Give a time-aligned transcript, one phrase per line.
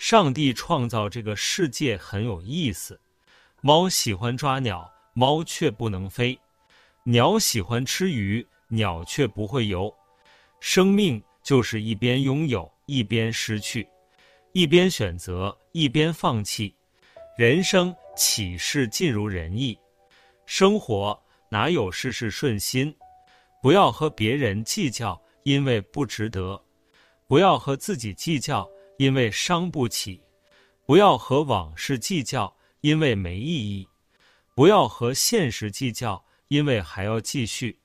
[0.00, 2.98] 上帝创造这个世界很有意思。
[3.60, 6.34] 猫喜欢抓鸟，猫却不能飞；
[7.04, 9.94] 鸟喜欢吃鱼，鸟却不会游。
[10.58, 13.86] 生命就是一边拥有，一边失去；
[14.52, 16.74] 一边选择，一边放弃。
[17.36, 19.78] 人生岂是尽如人意？
[20.46, 22.96] 生活哪有事事顺心？
[23.62, 26.58] 不要和别人计较，因为不值得；
[27.26, 28.66] 不要和自己计较，
[29.00, 30.20] 因为伤不起；
[30.84, 33.88] 不要和往事计较，因为没意义；
[34.54, 37.78] 不要和现实计较，因为还要继续。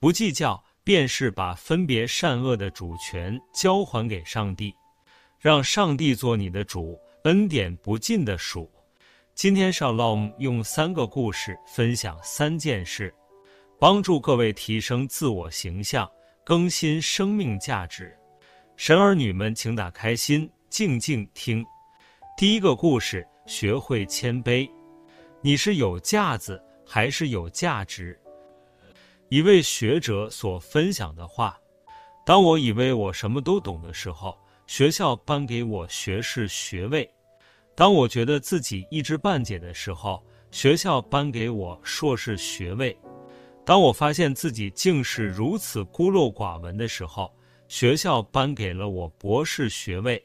[0.00, 4.74] 不计较，便是把分别善恶的主权交还给上帝，
[5.38, 8.68] 让上帝做你的主，恩典不尽的数。
[9.36, 13.14] 今天少浪用三个故事分享三件事，
[13.78, 16.10] 帮助各位提升自我形象，
[16.44, 18.12] 更新生命价值。
[18.76, 21.64] 神儿女们，请打开心，静静听。
[22.36, 24.68] 第一个故事：学会谦卑。
[25.40, 28.18] 你是有架子还是有价值？
[29.28, 31.58] 一位学者所分享的话：
[32.24, 37.08] 当我以为我什么都懂的时候，学校颁给我学士学位。
[37.74, 42.92] 当我觉得自己一知半解的时候，学校颁给我硕士学位；
[43.64, 47.34] 当我发现自己竟是如此孤陋寡闻的时候，
[47.68, 50.22] 学校颁给了我博士学位。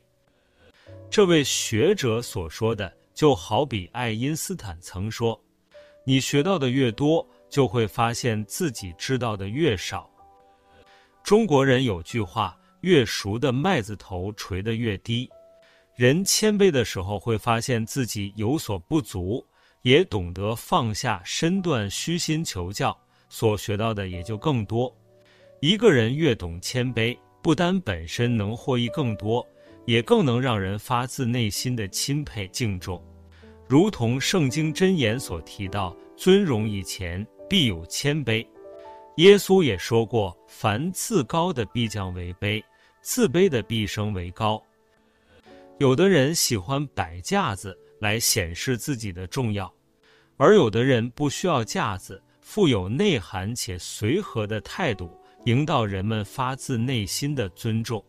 [1.09, 5.39] 这位学者所说的，就好比爱因斯坦曾说
[6.05, 10.09] ：“你学到的越多，就会发现自己知道的越少。”
[11.23, 15.29] 中国人有句话：“越熟的麦子头垂得越低。”
[15.95, 19.45] 人谦卑的时候，会发现自己有所不足，
[19.83, 24.91] 也懂得放下身段，虚心求教，所学到的也就更多。
[25.61, 29.47] 一个人越懂谦卑，不单本身能获益更多，
[29.85, 33.03] 也更能让人发自内心的钦佩敬重。
[33.67, 38.45] 如同圣经箴言所提到：“尊荣以前，必有谦卑。”
[39.17, 42.63] 耶稣也说过：“凡自高的必降为卑，
[43.01, 44.61] 自卑的必升为高。”
[45.79, 49.73] 有的人喜欢摆架子来显示自己的重要，
[50.38, 55.09] 而有的人不需要架子，富有内涵且随和的态度，
[55.45, 58.03] 赢到人们发自内心的尊重。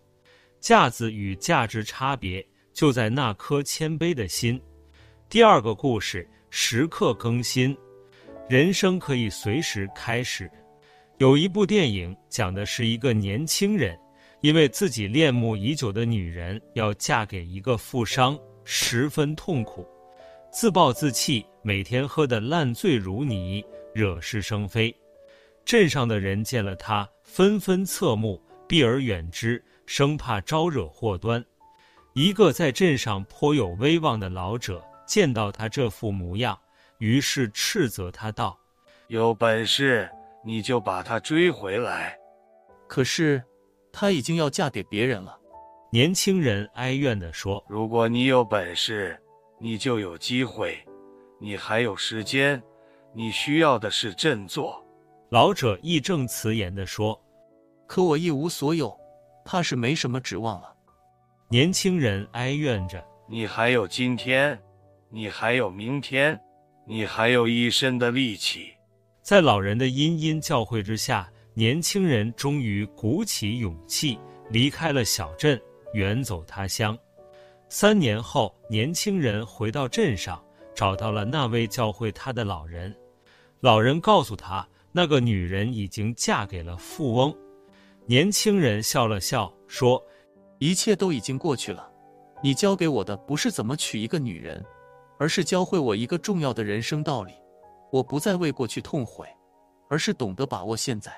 [0.64, 2.42] 架子与价值差别
[2.72, 4.58] 就在那颗谦卑的心。
[5.28, 7.76] 第二个故事：时刻更新，
[8.48, 10.50] 人生可以随时开始。
[11.18, 13.94] 有一部电影讲的是一个年轻人。
[14.40, 19.86] 因为自己恋慕已久的女人要嫁给一个富商，十分痛苦，
[20.50, 23.64] 自暴自弃，每天喝得烂醉如泥，
[23.94, 24.94] 惹是生非。
[25.64, 31.44] 镇上的人见了他，纷纷侧目，避而远之，生怕招惹祸端。
[32.14, 36.58] 一个在镇上颇有威望的老者见到他这副模样，
[36.98, 38.58] 于是斥责他道
[39.08, 40.10] ：“有本事
[40.44, 42.16] 你就把他追回来。”
[42.86, 43.42] 可是。
[43.96, 45.38] 她已经要嫁给别人了，
[45.88, 49.16] 年轻人哀怨地说：“如果你有本事，
[49.60, 50.76] 你就有机会，
[51.38, 52.60] 你还有时间，
[53.12, 54.84] 你需要的是振作。”
[55.30, 57.16] 老者义正辞严地说
[57.86, 58.92] ：“可我一无所有，
[59.44, 60.74] 怕是没什么指望了。”
[61.48, 64.58] 年轻人哀怨着：“你还有今天，
[65.10, 66.40] 你还有明天，
[66.86, 68.72] 你还有一身的力气。”
[69.22, 71.28] 在老人的殷殷教诲之下。
[71.56, 74.18] 年轻人终于鼓起勇气
[74.50, 75.56] 离开了小镇，
[75.92, 76.98] 远走他乡。
[77.68, 80.44] 三年后，年轻人回到镇上，
[80.74, 82.92] 找到了那位教会他的老人。
[83.60, 87.32] 老人告诉他，那个女人已经嫁给了富翁。
[88.06, 90.02] 年轻人笑了笑，说
[90.60, 91.90] ：“一切都已经过去了。
[92.42, 94.62] 你教给我的不是怎么娶一个女人，
[95.18, 97.32] 而是教会我一个重要的人生道理。
[97.90, 99.26] 我不再为过去痛悔，
[99.88, 101.10] 而是懂得把握现在。”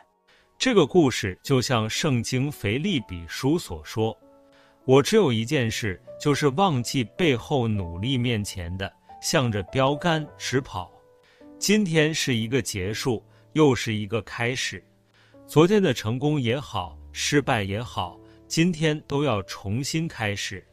[0.56, 4.16] 这个故事就像圣经腓利比书所说
[4.87, 8.90] ：“我只有一件事，就是忘记背后努力面前的，
[9.20, 10.88] 向着标杆直跑。
[11.58, 13.25] 今天是一个结束，
[13.55, 14.81] 又是一个开始。
[15.46, 20.66] 昨天的成功也好，失败也好，今天都要重新开始。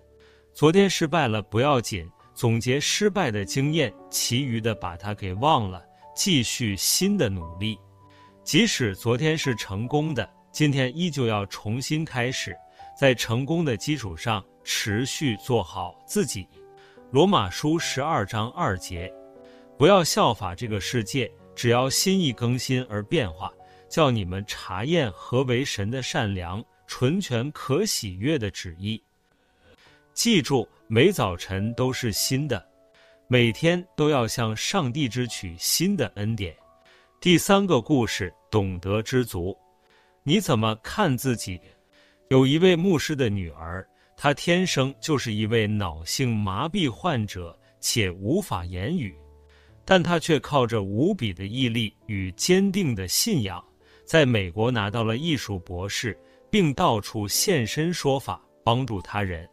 [0.51, 5.85] 昨天失败了不要紧，总结失败的经验，其余的把它给忘了，
[6.15, 7.77] 继续新的努力。”
[8.43, 12.57] 即使昨天是成功的，今天依旧要重新开始，
[12.97, 16.47] 在成功的基础上持续做好自己。
[17.11, 19.13] 罗马书十二章二节，
[19.77, 23.53] 不要效法这个世界，只要心意更新而变化，
[23.93, 28.99] 叫你们查验何为神的善良、纯全、可喜悦的旨意。
[30.15, 32.67] 记住，每早晨都是新的，
[33.27, 36.55] 每天都要向上帝支取新的恩典。
[37.21, 39.55] 第三个故事，懂得知足。
[40.23, 41.61] 你怎么看自己？
[42.29, 43.87] 有一位牧师的女儿，
[44.17, 49.15] 她天生就是一位脑性麻痹患者，且无法言语，
[49.85, 53.63] 但她却靠着无比的毅力与坚定的信仰，
[54.05, 56.17] 在美国拿到了艺术博士，
[56.49, 59.49] 并到处现身说法，帮助他人。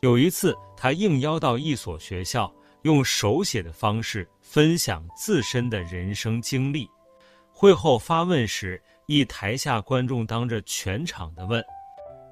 [0.00, 2.52] 有一次，他应邀到一所学校，
[2.82, 6.88] 用手写的方式分享自身的人生经历。
[7.52, 11.60] 会后发问时，一台下观众当着全场的问：“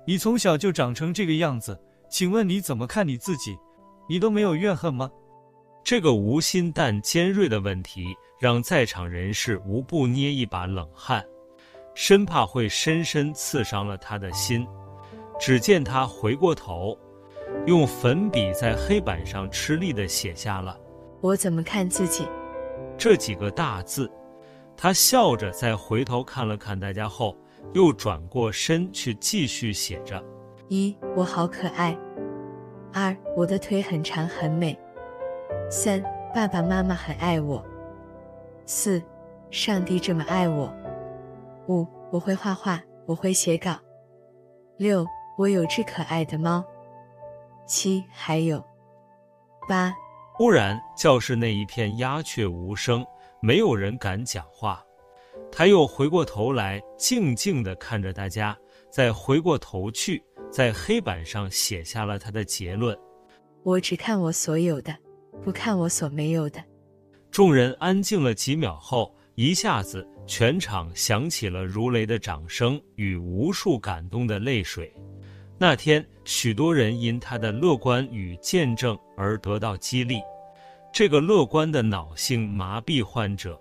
[0.06, 1.76] 你从小就长成这个样子，
[2.08, 3.58] 请问你怎么看你自己？
[4.08, 5.10] 你都没有怨恨吗？”
[5.82, 11.24] 这个无心但尖锐的问题让在场人士无不捏一把冷汗，
[11.98, 14.68] 生怕会深深刺伤了他的心。
[15.40, 16.96] 只见他回过头，
[17.64, 20.78] 用粉笔在黑板上吃力地写下了
[21.22, 22.28] “我怎么看自己”
[22.98, 24.10] 这几个大字。
[24.76, 27.34] 他笑着再回头看了看大家后，
[27.72, 30.22] 又转过身去继续写着：
[30.68, 31.96] 一，我好可爱；
[32.92, 34.76] 二，我的腿很长很美；
[35.70, 36.02] 三，
[36.34, 37.62] 爸爸妈妈很爱我；
[38.66, 39.02] 四，
[39.50, 40.68] 上帝这么爱我；
[41.68, 43.72] 五，我会画画，我会写稿；
[44.76, 46.62] 六，我有只可爱的猫；
[47.66, 48.64] 七，还有
[49.68, 49.94] 八。
[50.34, 53.04] 忽然，教室内一片鸦雀无声。
[53.40, 54.82] 没有人敢讲话，
[55.52, 58.56] 他又回过头来，静静地看着大家，
[58.90, 62.96] 再回过头去，在黑板上写下了他的结论：
[63.62, 64.96] 我只看我所有的，
[65.44, 66.62] 不看我所没有的。
[67.30, 74.92] 众人安静了几秒后，一下子全场响起了如雷的掌声与无数感动的泪水。
[75.58, 80.20] 那天，许多人因他的乐观与见证而得到激励。
[80.92, 83.60] 这个乐观的脑性麻痹患者，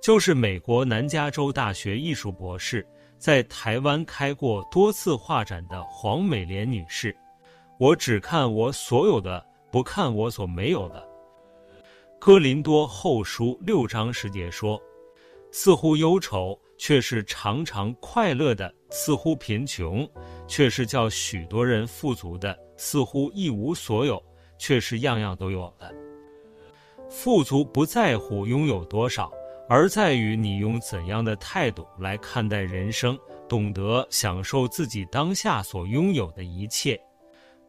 [0.00, 2.86] 就是美国南加州大学艺术博士，
[3.18, 7.16] 在台湾开过多次画展的黄美莲女士。
[7.78, 11.02] 我只看我所有的，不看我所没有的。
[12.18, 14.80] 哥林多后书六章十节说
[15.52, 20.08] ：“似乎忧愁，却是常常快乐的；似乎贫穷，
[20.48, 24.20] 却是叫许多人富足的；似乎一无所有，
[24.58, 25.94] 却是样样都有的。”
[27.10, 29.30] 富足不在乎拥有多少，
[29.68, 36.98] 而在于你用怎样的态度来看待人生，懂得享受自己当下所拥有的一切，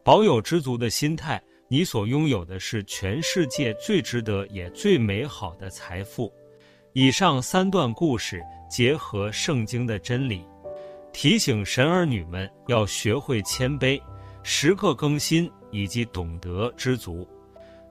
[0.02, 6.32] 保有知足的心态，你所拥有的是全世界最值得也最美好的财富。
[6.96, 10.46] 以上三段故事结合圣经的真理，
[11.12, 14.00] 提醒神儿女们要学会谦卑，
[14.44, 17.26] 时刻更新，以及懂得知足。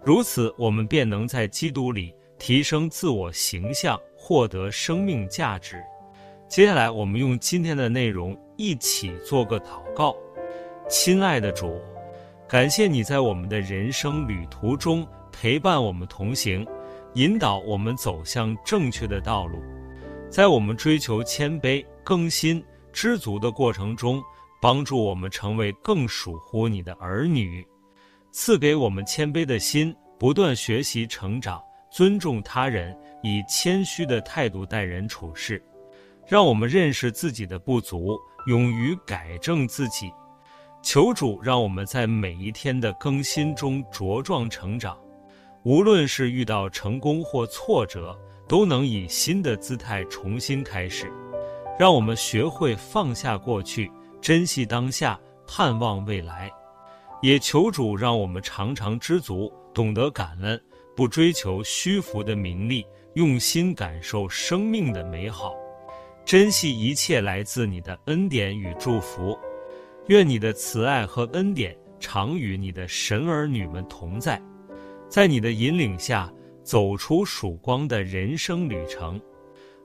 [0.05, 5.83] 如此，我们便能在基督里提升自我形象，获得生命价值。
[6.47, 10.15] 接下来，我们用今天的内容一起做个祷告。
[10.87, 11.77] 亲爱的主，
[12.47, 16.65] 感谢你在我们的人生旅途中陪伴我们同行，
[17.15, 19.61] 引导我们走向正确的道路。
[20.29, 24.21] 在我们追求谦卑、更新、知足的过程中，
[24.61, 27.65] 帮助我们成为更属乎你的儿女。
[28.31, 31.61] 赐给我们谦卑的心，不断学习成长，
[31.91, 35.63] 尊重他人，以谦虚的态度待人处事，
[36.27, 40.11] 让我们认识自己的不足，勇于改正自己。
[40.81, 44.97] 求主让我们在每一天的更新中茁壮成长，
[45.63, 48.17] 无论是遇到成功或挫折，
[48.47, 51.11] 都能以新的姿态重新开始。
[51.79, 53.89] 让我们学会放下过去，
[54.21, 56.51] 珍惜当下，盼望未来。
[57.21, 60.61] 也求主让我们常常知足，懂得感恩，
[60.95, 65.55] 不追求虚浮的名利，用心感受生命的美好，
[66.25, 69.39] 珍惜一切来自你的恩典与祝福。
[70.07, 74.41] 愿你的慈爱和恩典常与你的神儿女们同在，
[75.13, 79.21] 在你的引领下走出曙光的人生旅程。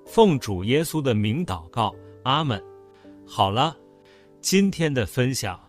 [0.06, 2.58] 奉主耶稣的名祷告，阿门。
[3.26, 3.76] 好了，
[4.40, 5.60] 今天的分享。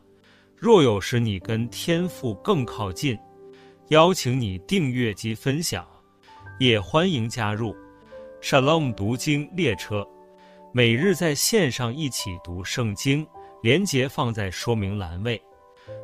[0.56, 3.20] 若有使你跟天父更靠近，
[3.90, 5.86] 邀请你订阅及分享，
[6.58, 7.76] 也欢迎加入
[8.42, 10.08] Shalom 读经列车，
[10.72, 13.28] 每日在线上一起读圣经，
[13.62, 15.42] 连结放在说明栏位。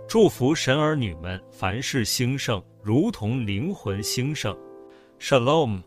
[0.08, 4.56] 祝福神儿女们凡事兴盛，如同灵魂兴盛。
[5.20, 5.82] Shalom。